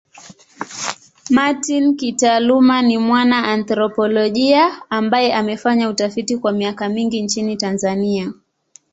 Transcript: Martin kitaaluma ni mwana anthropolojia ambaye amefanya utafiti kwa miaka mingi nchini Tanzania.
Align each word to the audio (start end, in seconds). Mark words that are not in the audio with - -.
Martin 1.29 1.95
kitaaluma 1.95 2.81
ni 2.81 2.97
mwana 2.97 3.43
anthropolojia 3.43 4.81
ambaye 4.89 5.33
amefanya 5.35 5.89
utafiti 5.89 6.37
kwa 6.37 6.51
miaka 6.51 6.89
mingi 6.89 7.21
nchini 7.21 7.57
Tanzania. 7.57 8.33